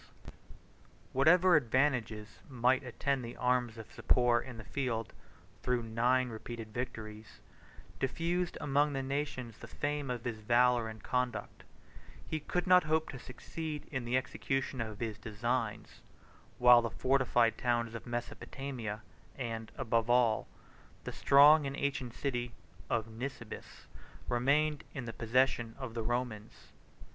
[1.13, 5.13] ]Whatever advantages might attend the arms of Sapor in the field,
[5.61, 7.39] though nine repeated victories
[7.99, 11.63] diffused among the nations the fame of his valor and conduct,
[12.27, 16.01] he could not hope to succeed in the execution of his designs,
[16.57, 19.03] while the fortified towns of Mesopotamia,
[19.35, 20.47] and, above all,
[21.03, 22.53] the strong and ancient city
[22.89, 23.85] of Nisibis,
[24.27, 26.71] remained in the possession of the Romans.